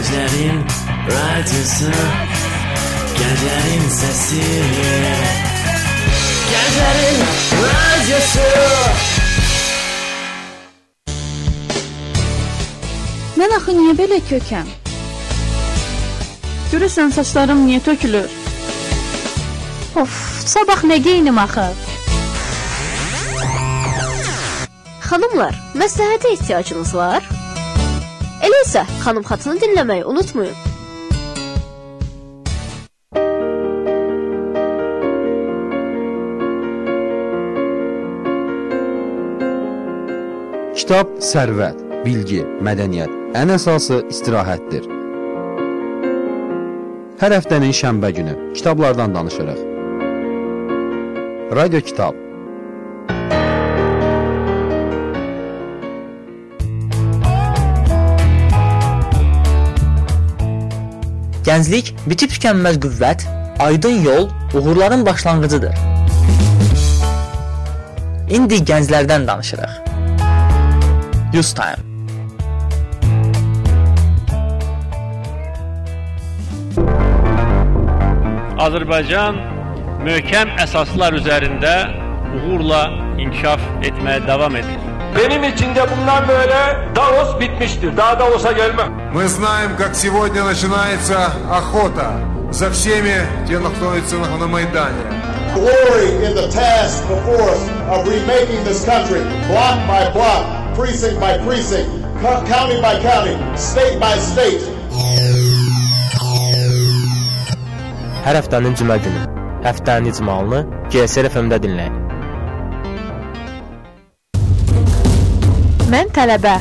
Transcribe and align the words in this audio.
Gecenin 0.00 0.64
radyosu 1.08 1.92
Gecenin 3.18 3.88
sesi 3.88 4.44
Gecenin 6.50 7.18
radyosu 7.64 8.46
Mən 13.36 13.52
axı 13.56 13.74
niyə 13.76 13.92
belə 13.98 14.22
kökəm? 14.30 14.70
Görəsən 16.72 17.12
saçlarım 17.18 17.66
niyə 17.66 17.82
tökülür? 17.84 18.30
Of, 20.00 20.16
sabah 20.46 20.80
nə 20.88 20.96
geyinim 20.96 21.42
axı? 21.44 21.66
Xanımlar, 25.10 25.60
məsləhətə 25.76 26.32
ehtiyacınız 26.38 26.94
var? 26.94 27.28
Elə 28.50 28.64
isə 28.66 28.80
xanım 29.04 29.22
xatını 29.22 29.60
dinləməyi 29.62 30.02
unutmayın. 30.10 30.56
Kitab 40.74 41.12
sərvət, 41.22 41.78
bilgi, 42.02 42.40
mədəniyyət, 42.66 43.12
ən 43.38 43.54
əsası 43.54 44.00
istirahətdir. 44.10 44.88
Hər 47.22 47.36
həftənin 47.36 47.76
şənbə 47.82 48.10
günü 48.18 48.34
kitablardan 48.58 49.14
danışırıq. 49.14 49.62
Radio 51.54 51.84
Kitab 51.86 52.18
Gənclik 61.50 61.88
bitib 62.06 62.30
tükənməz 62.30 62.76
qüvvət, 62.78 63.24
aydın 63.58 63.96
yol, 64.04 64.28
uğurların 64.54 65.00
başlanğıcıdır. 65.06 65.74
İndi 68.36 68.60
gənclərdən 68.70 69.26
danışırıq. 69.26 69.72
Youth 71.34 71.50
Time. 71.58 71.82
Azərbaycan 78.68 79.42
möhkəm 80.06 80.54
əsaslar 80.68 81.18
üzərində 81.18 81.74
uğurla 82.38 82.84
inkişaf 83.18 83.66
etməyə 83.90 84.22
davam 84.30 84.62
edir. 84.62 84.90
Benim 85.18 85.44
için 85.50 85.74
de 85.74 85.90
bundan 85.90 86.28
böyle 86.28 86.60
Davos 86.96 87.40
bitmiştir. 87.40 87.96
Daha 87.96 88.18
Davos'a 88.18 88.52
gelmem. 88.52 88.99
Мы 89.13 89.27
знаем, 89.27 89.75
как 89.77 89.95
сегодня 89.95 90.43
начинается 90.43 91.25
охота 91.51 92.13
за 92.51 92.69
всеми 92.71 93.15
теми, 93.47 93.59
кто 93.75 93.89
находится 93.89 94.15
на, 94.17 94.37
на 94.37 94.47
Майдане. 94.47 95.01
Glory 95.55 96.25
in 96.25 96.35
the 96.35 96.47
task 96.51 97.03
before 97.07 97.49
us 97.49 97.61
of 97.89 98.05
remaking 98.07 98.61
this 98.65 98.83
country 98.83 99.21
block 99.47 99.77
by 99.87 100.11
block, 100.11 100.75
precinct 100.75 101.19
by 101.21 101.37
precinct, 101.45 101.89
co- 102.21 102.43
county 102.45 102.81
by 102.81 102.99
county, 103.01 103.37
state 103.57 103.97
by 103.99 104.17
state. 104.19 104.61
Hər 108.25 108.39
həftənin 108.41 108.73
cümə 108.75 108.97
günü 109.05 109.21
həftənin 109.65 110.09
icmalını 110.11 110.63
GSR 110.93 111.29
FM-də 111.29 111.59
dinləyin. 111.61 112.01
Mən 115.93 116.09
tələbə. 116.15 116.57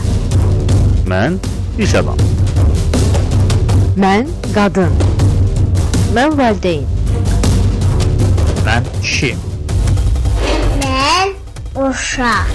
Mən 1.09 1.41
iş 1.81 1.95
adamı. 1.95 2.38
Mən 3.98 4.28
qadın. 4.54 4.94
Mən 6.14 6.38
valideyn. 6.38 6.86
Mən 8.66 8.86
kişi. 9.02 9.32
Mən 10.84 11.34
uşaq. 11.74 12.52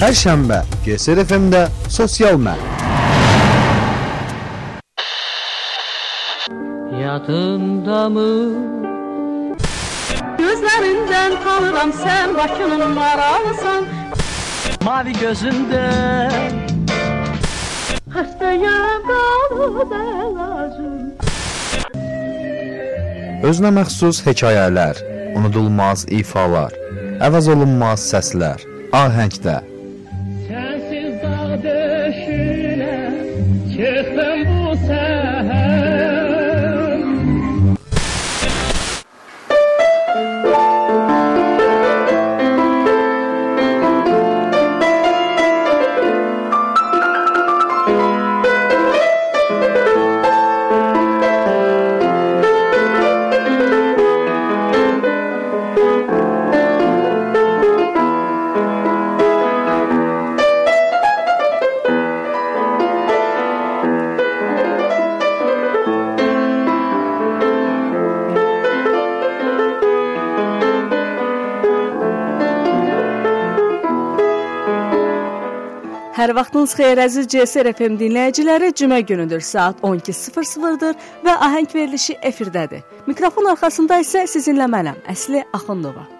Hər 0.00 0.14
şənbə 0.22 0.58
GSR 0.84 1.22
FM-də 1.22 1.62
sosial 1.88 2.40
mən. 2.42 2.58
Yadındamı 7.00 8.30
Gözlərindən 10.38 11.36
tanıram 11.44 11.92
sən 12.02 12.36
Bakının 12.36 12.90
maralısan 12.90 13.84
Mavi 14.84 15.12
gözündə 15.22 15.84
Xəstəyəm 18.16 19.02
qalıb 19.08 19.90
əlacım 19.92 21.00
Özünə 23.44 23.70
məxsus 23.76 24.22
hekayələr, 24.24 24.96
unudulmaz 25.36 26.06
ifalar, 26.18 26.72
əvəz 27.26 27.50
olunmaz 27.52 28.06
səslər, 28.14 28.64
ahəngdə. 28.96 29.58
Vaxtınız 76.56 76.74
xeyir 76.78 76.98
əziz 77.04 77.26
CSR 77.28 77.68
FM 77.76 77.98
dinləyiciləri. 78.00 78.72
Cümə 78.72 79.00
günüdür, 79.00 79.40
saat 79.40 79.76
12:00-dır 79.82 80.96
və 81.24 81.36
ahəng 81.46 81.68
verilişi 81.74 82.16
efirdədir. 82.22 82.80
Mikrofon 83.06 83.52
arxasında 83.52 84.00
isə 84.00 84.24
sizinlə 84.24 84.64
mənəm, 84.64 84.96
Əsli 85.04 85.44
Axundova. 85.52 86.15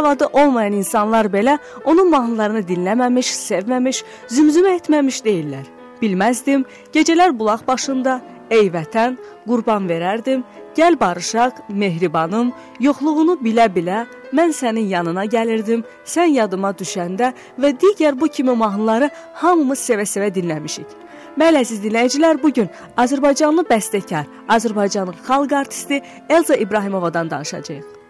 Savadı 0.00 0.26
olmayan 0.32 0.72
insanlar 0.72 1.26
belə 1.28 1.58
onun 1.84 2.08
mahnılarını 2.10 2.62
dinləməmiş, 2.64 3.32
sevməmiş, 3.36 3.98
zümzümə 4.32 4.70
etməmiş 4.78 5.18
deyirlər. 5.26 5.66
Bilməzdim, 6.00 6.64
gecələr 6.94 7.34
bulaq 7.38 7.66
başında, 7.68 8.14
ey 8.50 8.70
vətən, 8.72 9.18
qurban 9.44 9.90
verərdim, 9.92 10.40
gəl 10.78 10.96
barışaq, 11.00 11.60
mehribanım, 11.68 12.54
yoxluğunu 12.80 13.36
bilə-bilə 13.44 14.06
mən 14.32 14.56
sənin 14.56 14.88
yanına 14.88 15.26
gəlirdim, 15.36 15.84
sən 16.14 16.32
yadıma 16.38 16.72
düşəndə 16.80 17.34
və 17.60 17.76
digər 17.84 18.16
bu 18.16 18.32
kimi 18.32 18.56
mahnıları 18.56 19.12
hamımız 19.44 19.84
sevə-sevə 19.84 20.32
dinləmişik. 20.32 20.88
Bəli, 21.36 21.60
əziz 21.60 21.84
dinləyicilər, 21.84 22.40
bu 22.40 22.56
gün 22.56 22.72
Azərbaycanlı 22.96 23.68
bəstəkar, 23.68 24.24
Azərbaycanın 24.48 25.20
xalq 25.28 25.52
artisti 25.60 26.00
Elza 26.30 26.56
İbrahimovadan 26.56 27.30
danışacağıq. 27.30 28.00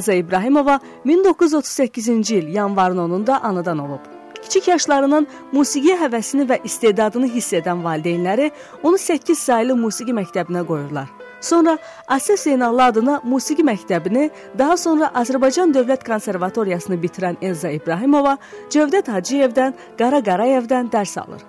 Elza 0.00 0.12
İbrahimova 0.12 0.80
1938-ci 1.06 2.36
il 2.36 2.54
yanvarın 2.54 2.98
10-da 2.98 3.42
anadan 3.42 3.78
olub. 3.78 4.00
Kiçik 4.42 4.68
yaşlarının 4.68 5.26
musiqiyə 5.52 5.98
həvəsini 6.00 6.46
və 6.48 6.56
istedadını 6.64 7.28
hiss 7.28 7.52
edən 7.52 7.82
valideynləri 7.84 8.46
onu 8.82 8.96
8 8.98 9.38
saylı 9.38 9.76
musiqi 9.76 10.16
məktəbinə 10.16 10.64
qoyurlar. 10.66 11.12
Sonra 11.40 11.76
Asif 12.08 12.40
Zeynallı 12.40 12.84
adına 12.84 13.20
musiqi 13.24 13.62
məktəbini, 13.62 14.30
daha 14.58 14.76
sonra 14.76 15.12
Azərbaycan 15.14 15.76
Dövlət 15.76 16.08
Konservatoriyasını 16.08 16.96
bitirən 17.04 17.36
Elza 17.42 17.68
İbrahimova 17.68 18.38
Cövdət 18.70 19.12
Hacıyevdən, 19.12 19.76
Qara 19.98 20.24
Qarayevdən 20.24 20.88
dərs 20.96 21.18
alır. 21.20 21.44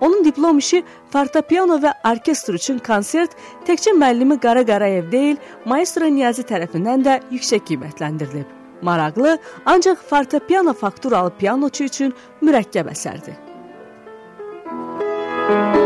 Onun 0.00 0.24
diplom 0.24 0.58
işi 0.58 0.82
fortepiano 1.12 1.78
və 1.80 1.92
orkestr 2.10 2.58
üçün 2.58 2.78
konsert 2.84 3.32
təkcə 3.68 3.94
müəllimi 3.96 4.36
Qara 4.40 4.64
Qarayev 4.66 5.08
deyil, 5.12 5.40
maestro 5.64 6.10
Niyazi 6.12 6.44
tərəfindən 6.50 7.06
də 7.06 7.16
yüksək 7.32 7.64
qiymətləndirilib. 7.70 8.52
Maraqlı, 8.82 9.38
ancaq 9.64 10.04
fortepiano 10.10 10.76
fakturalı 10.76 11.32
pianoçu 11.40 11.88
üçün 11.88 12.14
mürəkkəb 12.44 12.92
əsərdir. 12.92 13.40
Əmək 15.46 15.85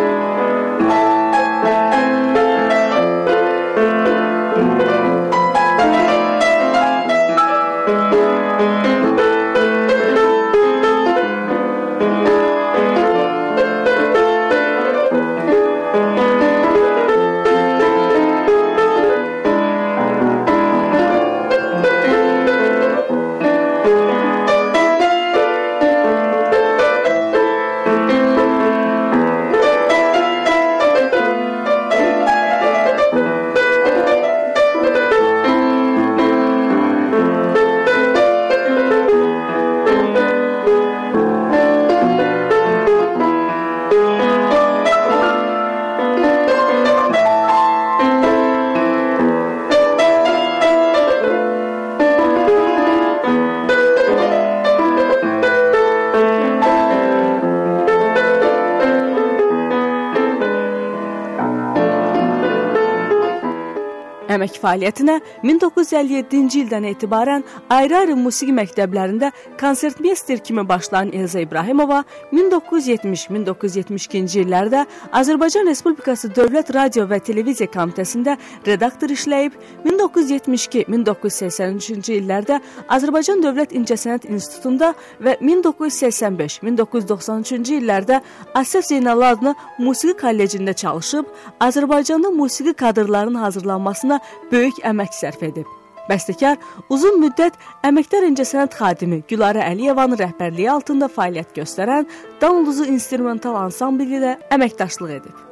fəaliyyətinə 64.61 65.17
1957-ci 65.45 66.61
ildən 66.65 66.85
etibarən 66.93 67.43
ayrı-ayrı 67.73 68.17
musiqi 68.17 68.53
məktəblərində 68.57 69.33
konsertmeyster 69.61 70.39
kimi 70.45 70.69
başlayan 70.69 71.13
Elza 71.13 71.41
İbrahimova 71.41 72.05
1970-1972-ci 72.33 74.41
illərdə 74.45 74.87
Azərbaycan 75.13 75.67
Respublikası 75.71 76.29
Dövlət 76.37 76.75
Radio 76.75 77.07
və 77.11 77.19
Televiziya 77.25 77.69
Komitəsində 77.73 78.37
redaktor 78.67 79.09
işləyib, 79.15 79.53
1972-1983-cü 79.87 82.13
illərdə 82.21 82.61
Azərbaycan 82.89 83.43
Dövlət 83.45 83.73
İncəsənət 83.77 84.25
İnstitutunda 84.31 84.95
və 85.25 85.33
1985-1993-cü 85.41 87.75
illərdə 87.81 88.17
Asəf 88.59 88.85
Zeynallı 88.91 89.27
adına 89.35 89.53
Musiqi 89.79 90.15
Kollecində 90.21 90.73
çalışıb, 90.75 91.25
Azərbaycanda 91.61 92.31
musiqi 92.31 92.73
kadrlarının 92.73 93.41
hazırlanmasına 93.41 94.21
böyük 94.53 94.81
əmək 94.87 95.13
sərf 95.17 95.45
edib. 95.51 95.69
Bəstəkar 96.11 96.57
uzun 96.91 97.21
müddət 97.23 97.59
əməkdar 97.87 98.27
incəsənət 98.31 98.75
xadimi 98.79 99.21
Gülarə 99.31 99.63
Əliyevanın 99.69 100.19
rəhbərliyi 100.19 100.73
altında 100.73 101.11
fəaliyyət 101.13 101.55
göstərən 101.61 102.09
Dan 102.41 102.65
Uluzu 102.65 102.89
instrumental 102.91 103.61
ansambli 103.61 104.09
ilə 104.19 104.35
əməkdaşlıq 104.57 105.15
edib. 105.21 105.50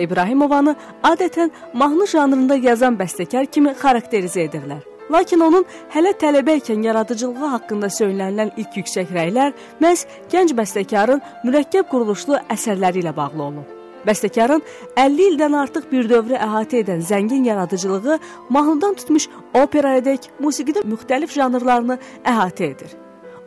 Elza 0.00 0.14
İbrahimovanı 0.14 0.76
adətən 1.02 1.50
mahnı 1.74 2.06
janrında 2.06 2.54
yazan 2.56 2.96
bəstəkar 2.96 3.46
kimi 3.46 3.70
xarakterizə 3.70 4.46
edirlər. 4.48 4.80
Lakin 5.10 5.40
onun 5.40 5.64
hələ 5.92 6.12
tələbə 6.16 6.56
ikən 6.60 6.84
yaradıcılığı 6.84 7.50
haqqında 7.54 7.86
söylənilən 7.86 8.52
ilk 8.56 8.76
yüksək 8.80 9.10
rəylər 9.12 9.52
məhz 9.80 10.06
gənc 10.32 10.54
bəstəkarın 10.56 11.20
mürəkkəb 11.44 11.88
quruluşlu 11.90 12.40
əsərləri 12.48 13.02
ilə 13.02 13.14
bağlı 13.16 13.42
olub. 13.42 13.68
Bəstəkarın 14.06 14.62
50 14.96 15.28
ildən 15.32 15.56
artıq 15.62 15.90
bir 15.92 16.08
dövrü 16.08 16.38
əhatə 16.38 16.80
edən 16.80 17.04
zəngin 17.04 17.44
yaradıcılığı 17.44 18.18
mahnıdan 18.48 18.94
tutmuş 18.94 19.28
operayadək 19.54 20.30
musiqidə 20.40 20.86
müxtəlif 20.88 21.36
janrlarını 21.36 21.98
əhatə 22.24 22.72
edir. 22.72 22.96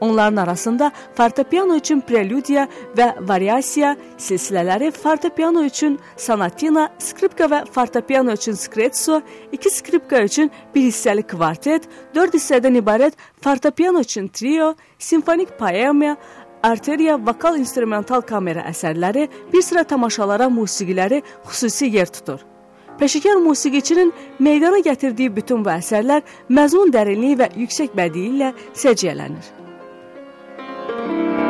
Onların 0.04 0.36
arasında 0.36 0.92
fortepiano 1.16 1.76
üçün 1.76 2.02
preludiya 2.04 2.66
və 2.98 3.06
variasiya 3.28 3.94
silsilələri, 4.20 4.90
fortepiano 4.92 5.64
üçün 5.64 5.96
sonatina, 6.20 6.90
skripka 7.00 7.48
və 7.48 7.62
fortepiano 7.72 8.36
üçün 8.36 8.60
skrezzo, 8.60 9.22
iki 9.52 9.72
skripka 9.72 10.20
üçün 10.28 10.52
bir 10.76 10.90
hissəli 10.90 11.24
kvartet, 11.24 11.88
dörd 12.16 12.36
hissədən 12.36 12.82
ibarət 12.82 13.16
fortepiano 13.40 14.04
üçün 14.04 14.28
trio, 14.28 14.74
simfonik 15.00 15.56
poema, 15.60 16.18
arteriya, 16.64 17.16
vokal 17.16 17.56
instrumental 17.64 18.28
kamera 18.28 18.68
əsərləri, 18.76 19.30
bir 19.56 19.64
sıra 19.64 19.88
tamaşalara 19.88 20.52
musiqiləri 20.52 21.24
xüsusi 21.48 21.94
yer 21.96 22.12
tutur. 22.12 22.44
Peşəkar 23.00 23.40
musiqiçinin 23.48 24.12
meydana 24.40 24.84
gətirdiyi 24.84 25.32
bütün 25.36 25.64
bu 25.64 25.78
əsərlər 25.80 26.28
məzmun 26.52 26.92
dərinliyi 26.92 27.40
və 27.40 27.54
yüksək 27.56 27.96
bədii 27.96 28.32
ilə 28.36 28.56
səciyyələnir. 28.76 29.63
Thank 30.96 31.38
you. 31.38 31.43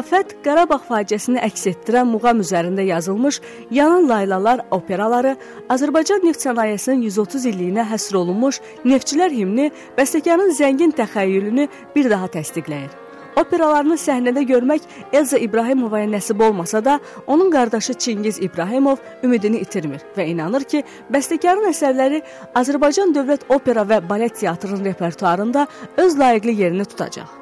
Afət 0.00 0.36
Qarabağ 0.44 0.78
faciəsini 0.86 1.40
əks 1.44 1.66
etdirən 1.74 2.06
muğam 2.08 2.38
üzərində 2.40 2.84
yazılmış 2.86 3.40
Yanan 3.74 4.06
laylalar 4.08 4.62
operaları 4.72 5.34
Azərbaycan 5.74 6.22
neft 6.24 6.40
sənayesinin 6.46 7.02
130 7.08 7.44
illiyinə 7.50 7.84
həsr 7.90 8.16
olunmuş 8.22 8.60
Neftçilər 8.86 9.34
himni 9.34 9.66
bəstəkarın 9.98 10.54
zəngin 10.56 10.94
təxəyyülünü 10.96 11.66
bir 11.96 12.08
daha 12.12 12.30
təsdiqləyir. 12.36 12.94
Operalarını 13.40 13.98
səhnədə 14.00 14.44
görmək 14.48 14.86
Elza 15.12 15.38
İbrahimovaya 15.38 16.08
nəsib 16.10 16.40
olmasa 16.48 16.84
da, 16.84 16.98
onun 17.26 17.50
qardaşı 17.50 17.94
Çingiz 17.94 18.40
İbrahimov 18.42 19.02
ümidini 19.22 19.60
itirmir 19.66 20.06
və 20.16 20.26
inanır 20.32 20.64
ki, 20.72 20.84
bəstəkarın 21.12 21.68
əsərləri 21.74 22.22
Azərbaycan 22.62 23.12
Dövlət 23.16 23.46
Opera 23.48 23.84
və 23.84 24.00
Balet 24.08 24.40
Teatrının 24.40 24.84
repertuarında 24.84 25.66
öz 25.96 26.18
layiqli 26.18 26.56
yerini 26.62 26.84
tutacaq. 26.84 27.39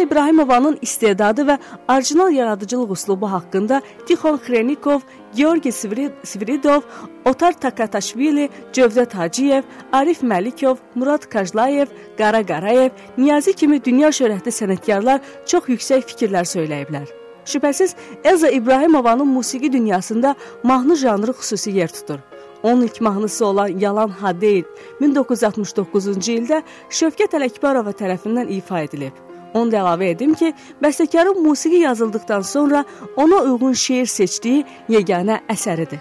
Elza 0.00 0.12
İbrahimovanın 0.12 0.78
istedadı 0.80 1.44
və 1.44 1.58
orijinal 1.88 2.32
yaradıcılıq 2.32 2.92
üslubu 2.92 3.30
haqqında 3.30 3.82
Tixon 4.08 4.36
Xrenikov, 4.36 5.00
Georgi 5.36 5.72
Sviridov, 5.72 6.80
Otar 7.24 7.52
Takataşvili, 7.52 8.48
Cövdət 8.72 9.12
Hacıyev, 9.14 9.62
Arif 9.92 10.22
Məlikov, 10.22 10.76
Murad 10.94 11.28
Kajlayev, 11.28 11.86
Qara 12.18 12.46
Qarayev, 12.46 12.90
Niyazi 13.18 13.52
kimi 13.52 13.84
dünya 13.84 14.08
şöhrətli 14.08 14.48
sənətkarlar 14.48 15.20
çox 15.46 15.68
yüksək 15.68 16.08
fikirlər 16.08 16.48
söyləyiblər. 16.48 17.08
Şübhəsiz 17.44 17.94
Elza 18.24 18.48
İbrahimovanın 18.48 19.28
musiqi 19.28 19.72
dünyasında 19.72 20.34
mahnı 20.62 20.96
janrı 20.96 21.30
xüsusi 21.30 21.70
yer 21.70 21.92
tutur. 21.92 22.18
Onun 22.62 22.82
ilk 22.82 23.00
mahnısı 23.00 23.46
olan 23.46 23.68
Yalan 23.68 24.08
Ha 24.08 24.40
deyil 24.40 24.64
1969-cu 25.00 26.32
ildə 26.40 26.62
Şövkət 26.90 27.36
Ələkbarova 27.36 27.92
tərəfindən 27.92 28.48
ifa 28.48 28.80
edilib. 28.80 29.29
Onu 29.54 29.72
da 29.72 29.80
əlavə 29.82 30.12
edim 30.14 30.34
ki, 30.38 30.52
bəstəkarın 30.82 31.42
musiqi 31.42 31.82
yazıldıqdan 31.86 32.46
sonra 32.46 32.84
ona 33.16 33.42
uyğun 33.42 33.72
şeir 33.72 34.06
seçdiyi 34.06 34.64
yeganə 34.88 35.40
əsəridir. 35.48 36.00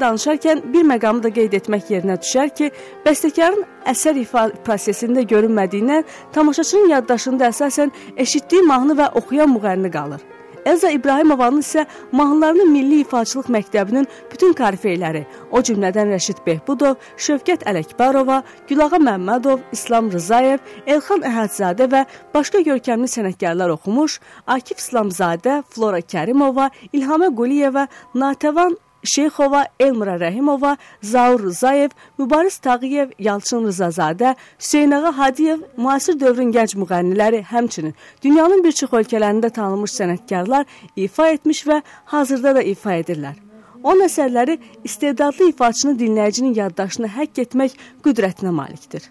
Danışarkən 0.00 0.64
bir 0.72 0.88
məqamı 0.92 1.22
da 1.26 1.30
qeyd 1.36 1.54
etmək 1.60 1.92
yerinə 1.94 2.16
düşər 2.22 2.50
ki, 2.56 2.72
bəstəkarın 3.06 3.64
əsər 3.92 4.20
ifa 4.24 4.48
prosesində 4.66 5.24
görünmədiyindən 5.32 6.04
tamaşaçının 6.34 6.92
yaddaşında 6.96 7.48
əsasən 7.52 7.94
eşitdiyi 8.16 8.66
mahnı 8.72 8.98
və 9.00 9.12
oxuyan 9.20 9.56
müğənni 9.56 9.92
qalır. 9.92 10.20
Elza 10.66 10.90
İbrahimovanın 10.90 11.60
isə 11.60 11.86
mahnılarını 12.12 12.64
Milli 12.64 13.00
İfaçılıq 13.00 13.46
Məktəbinin 13.48 14.06
bütün 14.32 14.52
korifeyləri, 14.52 15.24
o 15.50 15.62
cümlədən 15.64 16.12
Rəşid 16.12 16.42
Behbudov, 16.46 16.98
Şövkət 17.16 17.64
Ələkbarova, 17.70 18.42
Gülağa 18.68 19.00
Məmmədov, 19.00 19.64
İslam 19.72 20.10
Rızayev, 20.12 20.60
Elxan 20.86 21.24
Əhədzadə 21.24 21.88
və 21.94 22.04
başqa 22.34 22.60
görkəmli 22.68 23.08
sənətkarlar 23.08 23.72
oxumuş, 23.78 24.20
Akif 24.46 24.84
İslamzadə, 24.84 25.62
Flora 25.70 26.04
Kərimova, 26.04 26.70
İlhamə 26.92 27.32
Quliyeva, 27.36 27.88
Natəvan 28.14 28.76
Şeyxova, 29.04 29.66
Elmira 29.80 30.16
Rəhimova, 30.20 30.76
Zaur 31.02 31.40
Rzayev, 31.40 31.88
Mübariz 32.18 32.58
Tağıyev, 32.58 33.10
Yalçın 33.18 33.64
Rızazadə, 33.66 34.34
Hüseynağa 34.58 35.18
Hadiyev 35.18 35.60
müasir 35.76 36.20
dövrün 36.20 36.52
gənc 36.52 36.76
müğənniləri, 36.76 37.42
həmçinin 37.42 37.94
dünyanın 38.22 38.64
bir 38.64 38.72
çox 38.72 38.92
ölkələrində 38.92 39.50
tanınmış 39.50 39.94
sənətkarlar 40.00 40.66
ifa 40.96 41.28
etmiş 41.28 41.66
və 41.66 41.80
hazırda 42.04 42.54
da 42.54 42.62
ifa 42.62 42.98
edirlər. 43.00 43.40
Onun 43.82 44.04
əsərləri 44.04 44.58
istedadlı 44.84 45.48
ifaçını 45.54 45.96
dinləyicinin 45.98 46.54
yaddaşını 46.58 47.08
həkk 47.16 47.40
etmək 47.46 47.78
qüdrətinə 48.04 48.52
malikdir. 48.52 49.08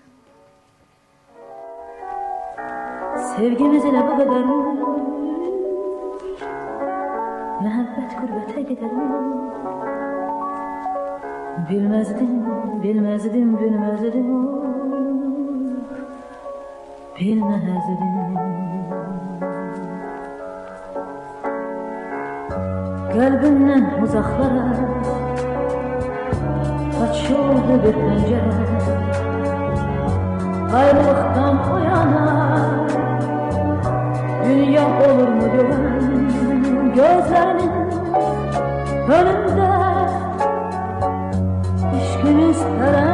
Sevgimiz 3.33 3.89
elə 3.89 4.05
bu 4.05 4.21
qədər 4.21 4.43
Məhəbbət 7.59 8.13
qürbətə 8.15 8.67
gedər 8.69 9.48
Bilmezdim, 11.57 12.45
bilmezdim, 12.83 13.59
bilmezdim 13.59 14.59
Bilmezdim. 17.19 17.97
Kalbimden 23.13 24.01
uzaklara 24.03 24.75
Açıldı 27.03 27.83
bir 27.83 27.93
pencere. 27.93 28.53
Ayrılıktan 30.75 31.57
o 31.71 31.79
Dünya 34.45 34.85
olur 34.87 35.27
mu 35.27 35.51
gören 35.51 35.99
Gözlerinin 36.95 37.71
önünde 39.09 39.68
that 42.59 42.95
I 42.95 43.08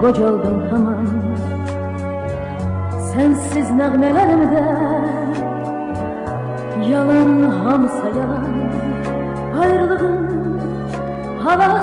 kocaldım 0.00 0.58
tamam. 0.70 1.06
Sensiz 3.12 3.68
nəğmələrimdə 3.78 4.64
Yalan 6.90 7.32
hamısa 7.50 8.08
yalan 8.18 8.46
Ayrılığın 9.60 10.18
havasını 11.44 11.77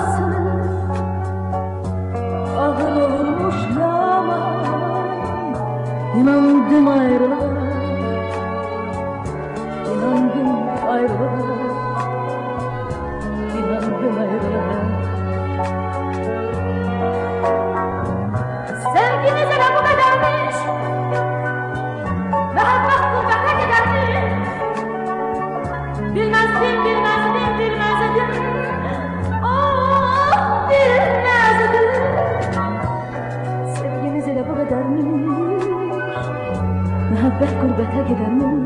بحكر 37.40 37.66
بتاجد 37.78 38.18
أنون 38.26 38.64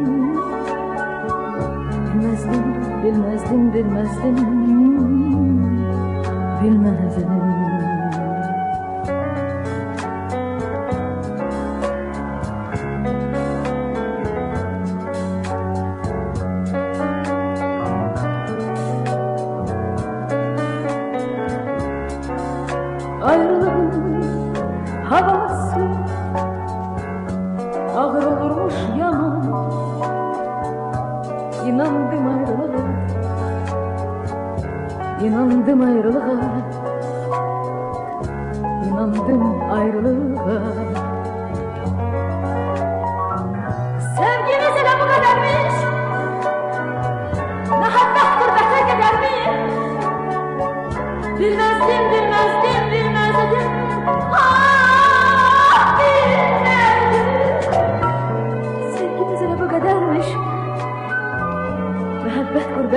المسجون 2.14 2.68
بالمسجون 3.02 3.70
بالمسجون 3.70 4.44
بالمسجون 6.62 7.39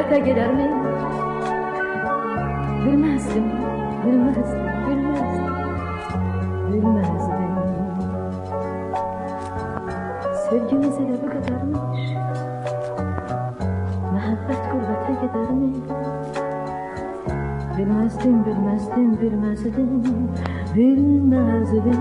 ziyarete 0.04 0.20
gider 0.30 0.54
mi? 0.54 0.70
Gülmezdim, 2.86 3.44
gülmezdim, 4.06 4.66
gülmezdim, 4.88 5.46
gülmezdim. 6.72 7.44
Sevgimize 10.50 11.00
de 11.00 11.18
bu 11.24 11.28
kadarmış, 11.28 12.02
muhabbet 14.12 14.62
gurbete 14.72 15.14
gider 15.22 15.50
mi? 15.52 15.74
Bilmezdim, 17.78 18.46
bilmezdim, 18.46 19.22
bilmezdim, 19.22 20.04
bilmezdim. 20.76 21.94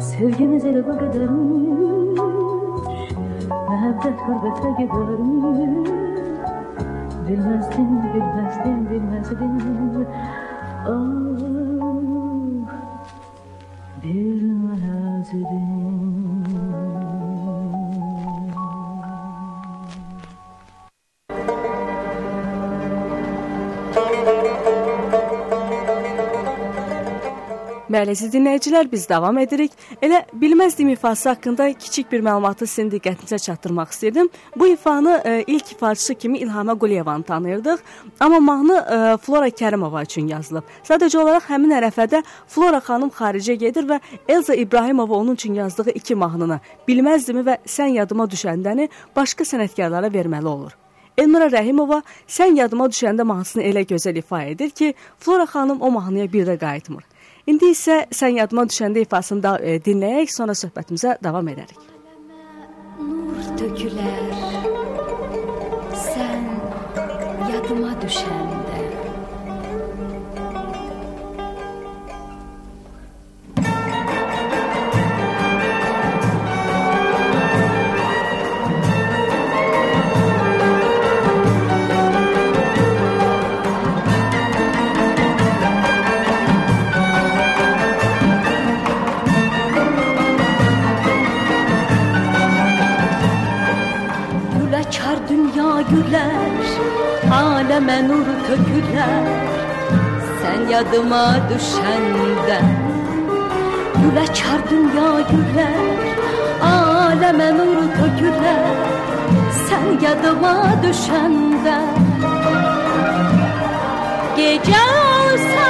Sevgimize 0.00 0.74
de 0.74 0.86
bu 0.86 0.98
kadarmış. 0.98 1.69
Muhabbet 3.90 4.18
gurbete 4.26 4.70
gidermiş. 4.82 5.90
Bilmezdim, 7.28 7.90
bilmezdim, 8.02 8.90
bilmezdim. 8.90 10.06
Ah, 10.86 10.90
bilmezdim 14.02 15.79
Bəli, 27.90 28.12
siz 28.14 28.30
dinləyicilər 28.30 28.86
biz 28.86 29.08
davam 29.10 29.38
edirik. 29.42 29.72
Elə 29.98 30.20
bilməzdim 30.38 30.92
ifası 30.92 31.28
haqqında 31.28 31.72
kiçik 31.72 32.12
bir 32.12 32.20
məlumatı 32.22 32.68
sizin 32.70 32.92
diqqətinizə 32.92 33.40
çatdırmaq 33.42 33.90
istədim. 33.90 34.28
Bu 34.56 34.68
ifanı 34.70 35.16
e, 35.24 35.32
ilk 35.46 35.72
ifaçısı 35.72 36.14
kimi 36.14 36.38
İlhama 36.38 36.78
Quliyevanı 36.78 37.22
tanıyırdıq, 37.22 37.78
amma 38.20 38.40
mahnı 38.40 38.76
e, 38.76 39.16
Flora 39.16 39.48
Kərimova 39.48 40.04
üçün 40.04 40.28
yazılıb. 40.30 40.70
Sadəcə 40.86 41.18
olaraq 41.18 41.50
həmin 41.50 41.74
ərəfədə 41.80 42.22
Flora 42.46 42.78
xanım 42.78 43.10
xaricə 43.10 43.58
gedir 43.58 43.90
və 43.90 44.00
Elza 44.28 44.54
İbrahimova 44.54 45.14
onun 45.14 45.34
üçün 45.34 45.54
yazdığı 45.54 45.90
iki 45.90 46.14
mahnını 46.14 46.60
Bilməzdimi 46.88 47.42
və 47.42 47.58
Sən 47.66 47.98
yadıma 47.98 48.30
düşəndəni 48.30 48.88
başqa 49.16 49.42
sənətkarlara 49.44 50.14
verməli 50.14 50.46
olur. 50.46 50.78
Elmira 51.18 51.50
Rəhimova 51.50 52.04
Sən 52.28 52.54
yadıma 52.54 52.86
düşəndə 52.86 53.26
mahnısını 53.26 53.62
elə 53.62 53.82
gözəl 53.82 54.18
ifa 54.22 54.42
edir 54.42 54.70
ki, 54.70 54.94
Flora 55.18 55.44
xanım 55.46 55.82
o 55.82 55.90
mahnıya 55.90 56.32
bir 56.32 56.46
də 56.46 56.58
qayıtmır. 56.58 57.04
İndi 57.48 57.70
isə 57.72 58.02
sən 58.14 58.36
yadıma 58.40 58.66
düşəndə 58.68 59.04
ifasını 59.06 59.42
da 59.42 59.54
e, 59.62 59.78
dinləyək, 59.84 60.32
sonra 60.34 60.56
söhbətimizə 60.58 61.16
davam 61.24 61.48
edərik. 61.52 61.78
Nur 63.00 63.46
tökülər 63.60 64.34
Sən 66.00 66.44
yadıma 67.52 67.94
düşəndə 68.04 68.69
Sən 100.80 100.86
yadıma 100.86 101.24
düşəndə 101.48 102.58
Güləçar 104.00 104.62
dünya 104.70 105.10
gülər 105.28 106.06
Aləmə 106.68 107.48
nur 107.58 107.82
tökülər 107.98 108.80
Sən 109.58 110.00
yadıma 110.00 110.54
düşəndə 110.84 111.76
Gecə 114.40 114.82
olsa 114.96 115.68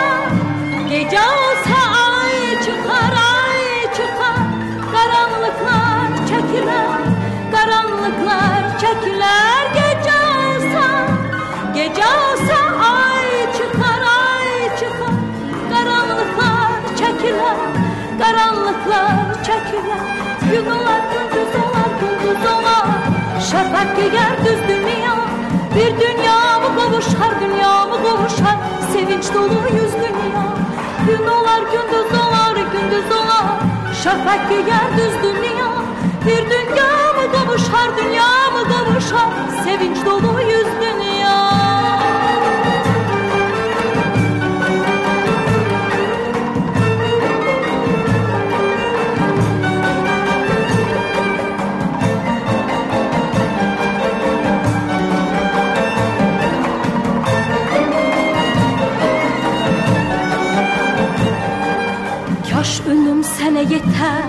Gecə 0.92 1.24
olsa 1.34 1.80
ay 2.06 2.38
çıxar 2.62 3.09
şafak 23.50 23.98
yer 23.98 24.44
düz 24.44 24.68
dünya. 24.68 25.16
Bir 25.74 26.00
dünya 26.00 26.60
mı 26.60 26.76
kavuşar 26.76 27.40
dünya 27.40 27.84
mı 27.84 27.96
kavuşar? 28.04 28.56
Sevinç 28.92 29.34
dolu 29.34 29.60
yüz 29.74 29.92
dünya. 29.94 30.44
Gün 31.06 31.26
olar 31.26 31.62
gündüz 31.72 32.12
olar 32.20 32.56
gündüz 32.72 33.12
olar 33.12 33.46
Şafak 34.04 34.50
yer 34.50 34.96
düz 34.96 35.14
dünya. 35.22 35.70
Bir 36.26 36.50
dünya 36.50 36.92
mı 37.16 37.32
kavuşar 37.32 37.96
dünya 37.98 38.50
mı 38.50 38.62
kavuşar? 38.68 39.28
Sevinç 39.64 40.06
dolu 40.06 40.40
yüz 40.40 40.66
dünya. 40.80 41.69
Sənə 63.50 63.62
yetər 63.66 64.28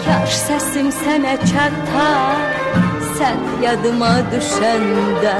Kaş 0.00 0.32
səsim 0.46 0.86
sənə 0.96 1.34
çatar. 1.44 2.38
Sən 3.18 3.40
yadıma 3.60 4.12
düşəndə 4.32 5.34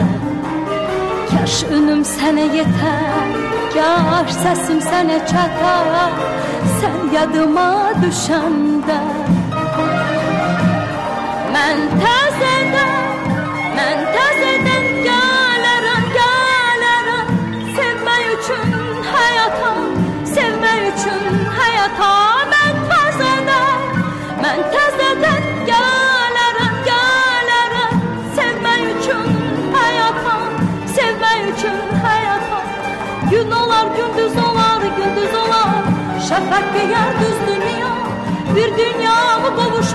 Kaş 1.30 1.54
ünüm 1.76 2.02
sənə 2.04 2.44
yetər 2.58 3.32
Kaş 3.72 4.34
səsim 4.42 4.82
sənə 4.84 5.16
çatar. 5.32 6.12
Sən 6.76 6.98
yadıma 7.14 7.70
düşəndə 8.02 8.98
Mən 11.56 11.86
təzədən 12.04 12.92
Mən 13.78 14.04
təzədən 14.18 14.69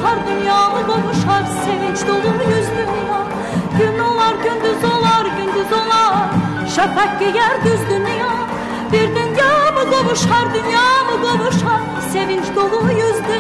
qovuşar, 0.05 0.27
dünyamı 0.27 0.87
qovuşar 0.87 1.43
Sevinç 1.65 2.07
dolu 2.07 2.33
yüz 2.33 2.67
dünya 2.77 3.21
Gün 3.79 3.99
olar, 3.99 4.33
gündüz 4.43 4.83
olar, 4.83 5.25
gündüz 5.37 5.71
olar. 5.73 6.29
Şəfəq 6.75 7.11
qeyər 7.19 7.55
düz 7.65 7.81
dünya. 7.89 8.33
Bir 8.91 9.07
dünyamı 9.15 9.83
qovuşar, 9.91 10.45
dünyamı 10.53 11.15
qovuşar 11.23 11.81
Sevinç 12.13 12.45
dolu 12.55 12.91
yüz 12.91 13.17
dünya 13.29 13.34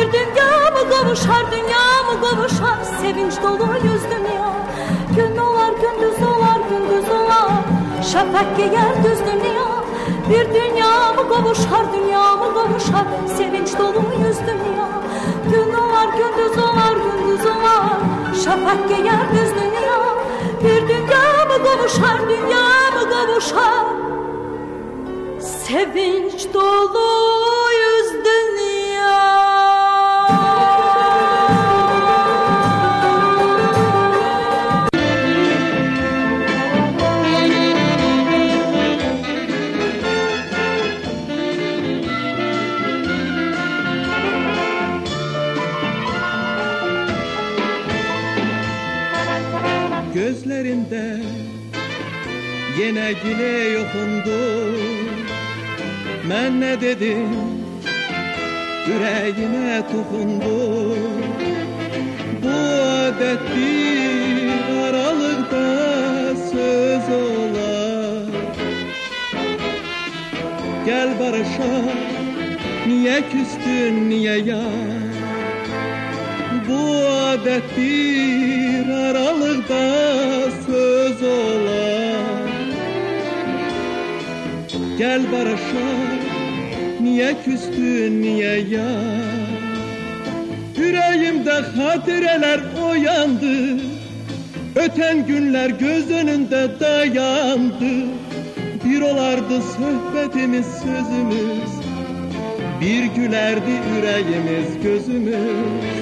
Bir 0.00 0.12
dünya 0.12 0.70
mı 0.70 0.90
kavuşar 0.90 1.52
dünya 1.52 1.86
mı 2.06 2.20
kavuşar? 2.22 2.84
Sevinç 3.00 3.32
dolu 3.42 3.66
yüz 3.84 4.02
dünya. 4.04 4.52
Gün 5.16 5.36
olar 5.36 5.72
gündüz 5.72 6.22
olar 6.22 6.60
gündüz 6.70 7.10
olar. 7.10 7.50
Şafak 8.12 8.56
giyer 8.56 9.04
düz 9.04 9.18
dünya. 9.18 9.66
Bir 10.30 10.54
dünya 10.54 11.12
mı 11.12 11.28
kavuşar 11.28 11.92
dünya 11.92 12.36
mı 12.36 12.54
kavuşar? 12.54 13.06
Sevinç 13.36 13.78
dolu 13.78 14.02
yüz 14.28 14.38
dünya. 14.38 14.88
Gün 15.50 15.74
olar 15.74 16.08
gündüz 16.18 16.58
olar 16.58 16.92
gündüz 16.92 17.46
olar. 17.46 17.96
Şafak 18.44 18.88
giyer 18.88 19.26
düz 19.32 19.50
dünya. 19.62 20.00
Bir 20.64 20.88
dünya 20.88 21.46
mı 21.48 21.64
kavuşar 21.64 22.28
dünya 22.28 22.90
mı 22.94 23.10
kavuşar? 23.10 23.86
Sevinç 25.40 26.54
dolu 26.54 27.08
yüz 27.72 28.24
dünya. 28.24 28.49
Yine 52.90 53.12
güle 53.24 53.68
yokundu. 53.68 54.38
Ben 56.30 56.60
ne 56.60 56.80
dedim? 56.80 57.28
Yüreğime 58.86 59.82
tokundu 59.92 60.96
Bu 62.42 62.48
adet 62.48 63.40
bir 63.56 64.74
aralıkta 64.88 66.36
söz 66.36 67.14
olar. 67.14 68.24
Gel 70.86 71.08
barışa 71.20 71.82
niye 72.86 73.22
küstün 73.22 74.10
niye 74.10 74.36
ya? 74.38 74.62
Bu 76.68 77.06
adet 77.08 77.76
bir 77.76 78.88
aralıkta 78.90 80.39
Gel 85.00 85.32
barışa 85.32 85.88
niye 87.00 87.34
küstün 87.44 88.22
niye 88.22 88.56
ya? 88.58 88.90
Yüreğimde 90.76 91.52
hatireler 91.52 92.60
oyandı 92.90 93.80
Öten 94.76 95.26
günler 95.26 95.70
göz 95.70 96.10
önünde 96.10 96.68
dayandı. 96.80 98.06
Bir 98.84 99.00
olardı 99.00 99.62
sohbetimiz 99.62 100.66
sözümüz 100.66 101.70
Bir 102.80 103.04
gülerdi 103.04 103.72
yüreğimiz 103.96 104.82
gözümüz. 104.82 105.94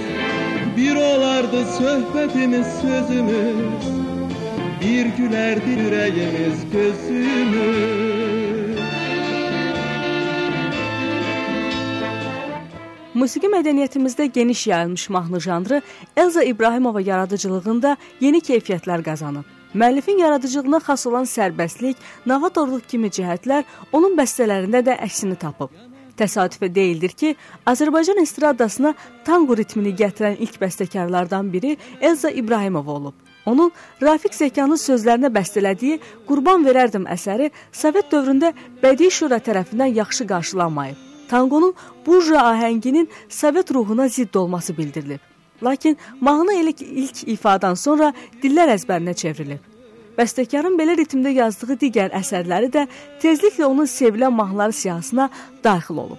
Bir 0.76 0.96
olardı 0.96 1.64
sohbetimiz 1.78 2.66
sözümüz 2.66 3.84
Bir 4.80 5.06
gülerdi 5.06 5.70
yüreğimiz 5.70 6.72
gözümüz 6.72 8.17
Musiqi 13.18 13.48
mədəniyyətimizdə 13.50 14.28
geniş 14.30 14.66
yayılmış 14.66 15.10
mahnı 15.10 15.40
janrı 15.40 15.82
Elza 16.16 16.42
İbrahimova 16.42 17.00
yaradıcılığında 17.00 17.96
yeni 18.20 18.38
keyfiyyətlər 18.38 19.02
qazanıb. 19.02 19.46
Müəllifin 19.74 20.20
yaradıcılığına 20.22 20.78
xas 20.86 21.06
olan 21.10 21.26
sərbəstlik, 21.26 21.96
novatorluq 22.30 22.84
kimi 22.88 23.10
cəhətlər 23.16 23.64
onun 23.92 24.14
bəstələrində 24.20 24.84
də 24.86 24.94
əksini 25.06 25.34
tapıb. 25.34 25.72
Təsadüfə 26.20 26.70
deyildir 26.74 27.16
ki, 27.22 27.34
Azərbaycan 27.66 28.22
estradasına 28.22 28.94
tango 29.26 29.56
ritmini 29.58 29.96
gətirən 29.98 30.38
ilk 30.38 30.60
bəstəkarlardan 30.62 31.50
biri 31.52 31.76
Elza 32.00 32.30
İbrahimova 32.30 32.92
olub. 33.00 33.18
Onun 33.46 33.72
Rafiq 34.02 34.38
Zəkanın 34.38 34.78
sözlərinə 34.78 35.34
bəstələdiyi 35.34 35.98
Qurban 36.30 36.62
verərdim 36.70 37.10
əsəri 37.10 37.50
Sovet 37.72 38.14
dövründə 38.14 38.54
bədii 38.82 39.10
şura 39.10 39.42
tərəfindən 39.42 39.94
yaxşı 40.04 40.30
qarşılanmayıb. 40.34 41.07
Tangonun 41.28 41.74
burja 42.06 42.42
ahənginin 42.52 43.08
Sovet 43.28 43.74
ruhuna 43.74 44.08
zidd 44.08 44.34
olması 44.34 44.76
bildirilib. 44.76 45.20
Lakin 45.62 45.96
mahnı 46.20 46.54
ilk, 46.54 46.82
ilk 46.82 47.28
ifadan 47.28 47.74
sonra 47.74 48.12
dillər 48.42 48.74
əzbərinə 48.76 49.14
çevrilib. 49.14 49.58
Bəstəkarın 50.18 50.78
belə 50.78 50.96
ritmdə 50.98 51.30
yazdığı 51.34 51.76
digər 51.82 52.14
əsərləri 52.18 52.70
də 52.74 52.86
tezliklə 53.22 53.64
onun 53.64 53.86
sevilən 53.86 54.34
mahnıları 54.34 54.72
siyahısına 54.72 55.30
daxil 55.64 55.94
olub. 55.94 56.18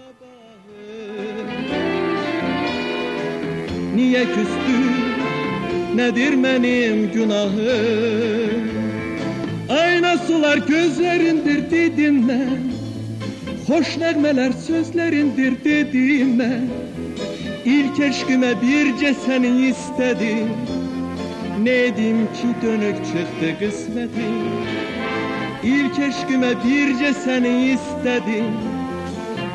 Niye 3.96 4.26
küstü 4.26 4.78
nedir 5.96 6.44
benim 6.44 7.12
günahım 7.12 8.70
Ayna 9.70 10.18
sular 10.18 10.58
gözlerindir 10.58 11.72
dedim 11.72 12.28
ben 12.28 12.89
Hoş 13.70 13.90
nəğmələr 14.02 14.54
sözlərindir 14.66 15.54
dedim 15.62 16.32
mən 16.40 16.64
İlk 17.70 18.00
eşkime 18.08 18.50
birce 18.62 19.12
seni 19.26 19.52
istedim 19.68 20.50
Ne 21.64 21.76
edim 21.90 22.26
ki 22.38 22.48
dönük 22.64 22.98
çıktı 23.06 23.50
kısmetim 23.60 24.50
İlk 25.64 26.00
eşkime 26.00 26.52
birce 26.66 27.14
seni 27.14 27.72
istedim 27.72 28.58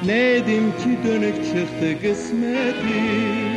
Ne 0.05 0.20
edim 0.31 0.70
ki 0.70 0.98
dönük 1.09 1.37
çıktı 1.44 1.90
kısmetim 2.03 3.54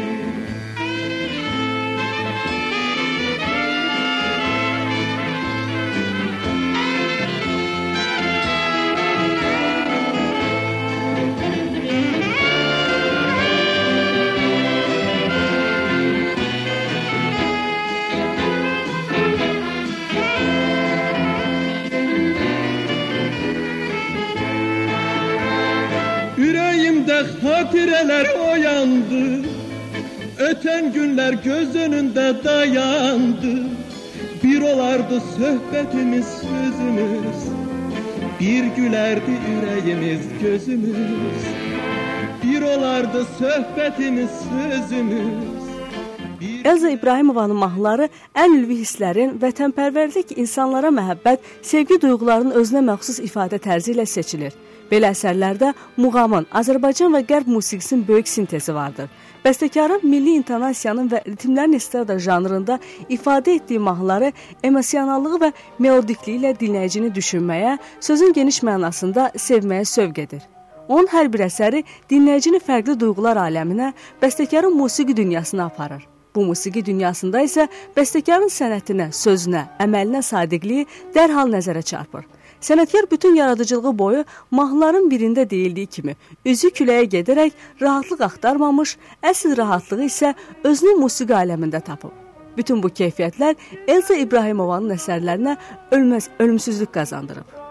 Günler 31.27 31.43
göz 31.43 31.75
önünde 31.75 32.43
dayandı. 32.43 33.63
Bir 34.43 34.61
olardı 34.61 35.21
sohbetimiz 35.37 36.25
sözümüz. 36.25 37.37
Bir 38.39 38.63
gülerdi 38.63 39.31
yüreğimiz 39.51 40.21
gözümüz. 40.41 41.43
Bir 42.43 42.61
olardı 42.61 43.25
sohbetimiz 43.39 44.29
sözümüz. 44.29 45.57
Elza 46.65 46.89
İbrahimovanın 46.89 47.55
mahnıları 47.55 48.09
ən 48.35 48.55
ülvi 48.59 48.79
hisslərin, 48.83 49.35
vətənpərvərlik, 49.41 50.31
insanlara 50.35 50.87
məhəbbət, 50.87 51.43
sevgi 51.61 51.99
duyğularının 52.01 52.55
özünə 52.55 52.85
məxsus 52.87 53.19
ifadə 53.23 53.59
tərzi 53.59 53.95
ilə 53.95 54.05
seçilir. 54.05 54.53
Belə 54.91 55.11
əsərlərdə 55.11 55.73
muğamın, 55.99 56.45
Azərbaycan 56.55 57.11
və 57.11 57.23
Qərb 57.27 57.49
musiqisinin 57.51 58.05
böyük 58.07 58.29
sintezi 58.31 58.75
vardır. 58.75 59.09
Bəstəkarın 59.43 60.05
milli 60.07 60.37
intonasiyanın 60.39 61.09
və 61.11 61.21
ritmlərin 61.25 61.75
estrada 61.75 62.15
janrında 62.19 62.79
ifadə 63.11 63.57
etdiyi 63.59 63.79
mahnıları 63.83 64.31
emosionallığı 64.63 65.39
və 65.43 65.51
melodikliyi 65.79 66.39
ilə 66.39 66.53
dinləyicini 66.59 67.11
düşünməyə, 67.15 67.77
sözün 67.99 68.31
geniş 68.35 68.61
mənasında 68.63 69.31
sevməyə 69.35 69.85
sövq 69.85 70.21
edir. 70.23 70.43
Onun 70.87 71.11
hər 71.11 71.27
bir 71.33 71.43
əsəri 71.49 71.83
dinləyicini 72.09 72.63
fərqli 72.63 72.95
duyğular 72.99 73.39
aləminə, 73.43 73.91
bəstəkarın 74.21 74.75
musiqi 74.75 75.17
dünyasına 75.17 75.65
aparır. 75.67 76.07
Bu 76.35 76.45
musiqi 76.45 76.85
dünyasında 76.85 77.43
isə 77.43 77.67
bəstəkarın 77.95 78.51
sənətinə, 78.53 79.11
sözünə, 79.11 79.67
əməlinə 79.83 80.23
sadiqliyi 80.23 80.87
dərhal 81.15 81.51
nəzərə 81.51 81.83
çarpır. 81.83 82.23
Sənətkar 82.61 83.11
bütün 83.11 83.35
yaradıcılığı 83.35 83.97
boyu 83.97 84.25
mahnıların 84.51 85.09
birində 85.11 85.49
deyildiyi 85.49 85.87
kimi 85.87 86.15
üzü 86.45 86.71
küləyə 86.73 87.05
gedərək 87.17 87.51
rahatlıq 87.81 88.23
axtarmamış, 88.29 88.97
əsl 89.23 89.57
rahatlığı 89.57 90.07
isə 90.07 90.33
özünü 90.63 90.95
musiqi 91.01 91.37
aləmində 91.37 91.81
tapıb. 91.81 92.11
Bütün 92.57 92.81
bu 92.83 92.89
keyfiyyətlər 92.89 93.55
Elza 93.87 94.17
İbrahimovanın 94.17 94.97
əsərlərinə 94.97 95.57
ölməz, 95.91 96.29
ölümsüzlük 96.39 96.93
qazandırıb. 96.93 97.66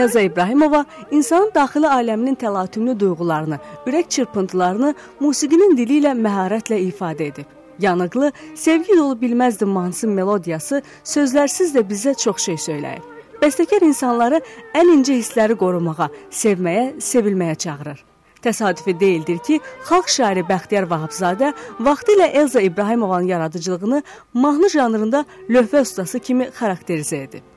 Elza 0.00 0.20
İbrahimova 0.20 0.84
insanın 1.10 1.50
daxili 1.54 1.86
aləminin 1.86 2.36
təlatümlü 2.40 3.00
duyğularını, 3.00 3.58
ürək 3.86 4.08
çırpıntılarını 4.08 4.94
musiqinin 5.20 5.76
dili 5.76 5.98
ilə 6.00 6.14
məharətlə 6.16 6.78
ifadə 6.86 7.26
edib. 7.28 7.50
Yanıqlı, 7.84 8.32
sevgi 8.54 8.96
dolu 8.96 9.18
bilməzdim 9.20 9.68
mahnısı 9.68 10.08
melodiyası 10.08 10.80
sözlərsiz 11.04 11.74
də 11.76 11.84
bizə 11.90 12.16
çox 12.22 12.46
şey 12.48 12.56
söyləyir. 12.68 13.04
Bəstəkar 13.42 13.84
insanları 13.84 14.40
ən 14.80 14.94
incə 14.94 15.18
hissləri 15.20 15.58
qorumağa, 15.60 16.08
sevməyə, 16.30 16.86
sevilməyə 17.10 17.60
çağırır. 17.66 18.00
Təsadüfi 18.40 18.96
deyildir 19.00 19.38
ki, 19.44 19.60
xalq 19.84 20.08
şairi 20.16 20.48
Bəxtiyar 20.48 20.88
Vahabzadə 20.88 21.52
vaxtilə 21.80 22.32
Elza 22.40 22.60
İbrahimovanın 22.60 23.32
yaradıcılığını 23.36 24.02
mahnı 24.32 24.68
janrında 24.68 25.24
lövhə 25.48 25.84
ustası 25.84 26.18
kimi 26.18 26.48
xarakterizə 26.56 27.24
edib. 27.28 27.49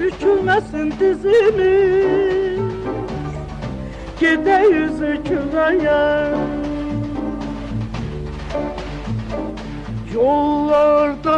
Bükülməsin 0.00 0.90
dizimiz 1.00 2.58
Gedək 4.20 4.66
üzü 4.76 5.12
küləyə 5.24 6.00
Yollarda 10.14 11.36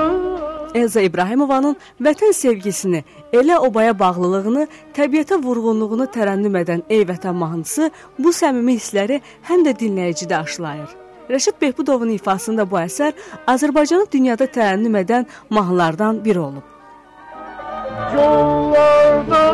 Elza 0.75 1.01
İbrahimovanın 1.01 1.77
vətən 2.03 2.35
sevgisini, 2.37 3.05
elə 3.33 3.57
obaya 3.59 3.95
bağlılığını, 3.99 4.67
təbiətə 4.95 5.39
vurğunluğunu 5.43 6.07
tərənnüm 6.15 6.59
edən 6.61 6.83
Ey 6.91 7.07
vətən 7.09 7.39
mahnısı 7.39 7.91
bu 8.19 8.33
səmimi 8.35 8.75
hissləri 8.77 9.21
həm 9.49 9.65
də 9.67 9.75
dinləyicidə 9.81 10.43
aşılayır. 10.43 10.91
Rəşid 11.31 11.61
Behbudovun 11.63 12.11
ifasında 12.15 12.71
bu 12.71 12.81
əsər 12.83 13.15
Azərbaycanı 13.47 14.11
dünyada 14.13 14.51
tərənnüm 14.51 15.01
edən 15.03 15.31
mahnılardan 15.51 16.25
biri 16.25 16.43
olub. 16.43 16.78
Yollarda 18.15 19.45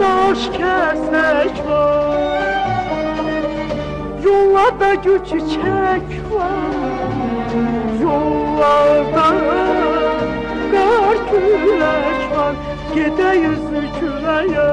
daş 0.00 0.42
kəsək 0.56 1.60
var. 1.68 3.24
Yollarda 4.24 4.94
gül 5.04 5.20
çiçək 5.28 6.08
var. 6.32 7.54
Yollarda 8.02 9.28
qar 10.72 11.16
külək 11.30 12.20
var. 12.36 12.54
Gedək 12.94 13.46
üzü 13.52 13.82
küləyə 13.98 14.70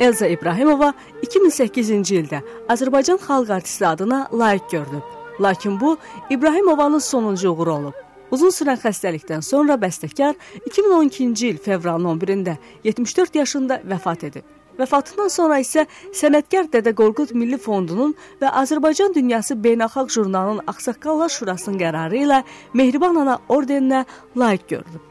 Elza 0.00 0.28
İbrahimova 0.30 0.92
2008-ci 1.26 2.20
ildə 2.20 2.38
Azərbaycan 2.70 3.18
xalq 3.18 3.50
artisti 3.56 3.86
adına 3.86 4.28
layiq 4.32 4.68
görülüb. 4.70 5.06
Lakin 5.40 5.80
bu 5.80 5.96
İbrahimovanın 6.30 6.98
sonuncu 6.98 7.50
uğuru 7.50 7.72
olub. 7.72 8.07
Uzun 8.30 8.52
sürən 8.52 8.76
xəstəlikdən 8.82 9.40
sonra 9.44 9.78
bəstəkar 9.80 10.36
2012-ci 10.68 11.48
il 11.48 11.58
fevralın 11.64 12.10
11-də 12.18 12.56
74 12.84 13.34
yaşında 13.40 13.80
vəfat 13.88 14.26
edib. 14.28 14.44
Vəfatından 14.78 15.32
sonra 15.32 15.58
isə 15.64 15.86
sənətkar 16.14 16.68
Dədə 16.74 16.92
Qorqud 17.00 17.32
Milli 17.34 17.58
Fondunun 17.58 18.14
və 18.42 18.52
Azərbaycan 18.62 19.16
Dünyası 19.16 19.56
Beynəlxalq 19.64 20.12
Jurnalının 20.14 20.70
Ağsaqqallar 20.70 21.34
Şurasının 21.34 21.80
qərarı 21.80 22.24
ilə 22.26 22.42
Mehriban 22.78 23.24
Ana 23.24 23.40
ordeninə 23.48 24.04
layiq 24.36 24.68
görülüb. 24.76 25.07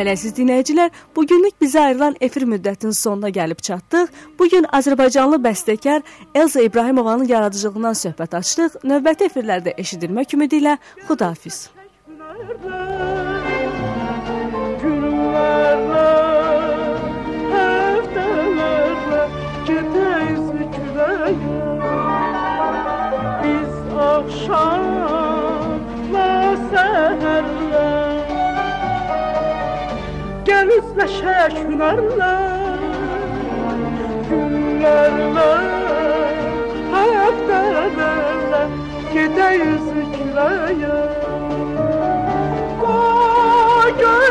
Bəli, 0.00 0.14
əziz 0.16 0.32
dinləyicilər, 0.32 0.94
bu 1.12 1.26
günlük 1.28 1.58
bizə 1.60 1.82
ayrılan 1.90 2.14
efir 2.24 2.46
müddətinin 2.48 2.94
sonuna 2.96 3.28
gəlib 3.36 3.58
çatdıq. 3.66 4.06
Bu 4.38 4.46
gün 4.48 4.64
Azərbaycanlı 4.78 5.36
bəstəkar 5.44 6.00
Elza 6.34 6.62
İbrahimovanın 6.64 7.28
yaradıcılığından 7.28 7.98
söhbət 8.00 8.38
açdıq. 8.38 8.78
Növbəti 8.80 9.28
efirlərdə 9.28 9.76
eşidilmək 9.76 10.32
ümidi 10.38 10.62
ilə 10.62 10.78
xudahafiz. 11.04 11.68
Biz 23.44 23.74
axşam 24.00 25.19
meşeşlerle 31.00 32.34
Güllerle 34.30 35.52
Heftelerle 36.92 38.62
Gideyiz 39.12 39.86
ikleye 40.02 40.98
Koyunesin 42.80 44.30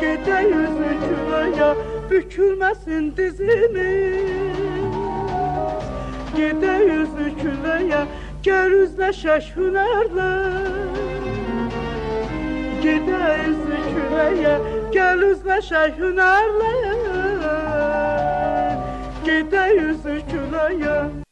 Gideyiz 0.00 0.76
ikleye 0.92 1.70
külaya 2.16 2.26
Bükülməsin 2.26 3.16
dizimiz 3.16 4.56
Gedək 6.36 6.86
üzü 6.94 7.26
külaya 7.40 8.06
Gəl 8.42 8.72
üzləşək 8.84 9.50
hünərlə 9.56 10.30
Gedək 12.80 13.44
üzü 13.50 13.82
küləyə 13.90 14.56
Gəl 14.96 15.26
üzləşək 15.30 16.00
hünərlə 16.00 16.72
Gedək 19.28 19.76
üzü 19.90 20.18
küləyə 20.32 21.24